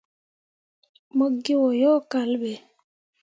[1.15, 2.51] Mo ge o yo kal ɓe.